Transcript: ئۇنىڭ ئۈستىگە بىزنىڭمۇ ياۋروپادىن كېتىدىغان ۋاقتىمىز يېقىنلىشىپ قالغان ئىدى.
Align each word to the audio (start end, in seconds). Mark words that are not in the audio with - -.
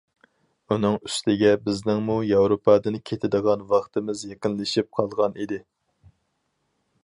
ئۇنىڭ 0.75 0.95
ئۈستىگە 1.09 1.51
بىزنىڭمۇ 1.65 2.15
ياۋروپادىن 2.29 2.99
كېتىدىغان 3.11 3.67
ۋاقتىمىز 3.75 4.27
يېقىنلىشىپ 4.33 4.93
قالغان 5.01 5.41
ئىدى. 5.45 5.61